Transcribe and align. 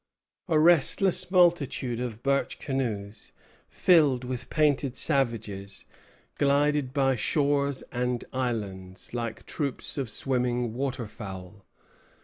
A 0.47 0.57
restless 0.57 1.29
multitude 1.29 1.99
of 1.99 2.23
birch 2.23 2.57
canoes, 2.57 3.31
filled 3.69 4.23
with 4.23 4.49
painted 4.49 4.97
savages, 4.97 5.85
glided 6.39 6.91
by 6.91 7.15
shores 7.15 7.83
and 7.91 8.25
islands, 8.33 9.13
like 9.13 9.45
troops 9.45 9.99
of 9.99 10.09
swimming 10.09 10.73
water 10.73 11.05
fowl. 11.05 11.67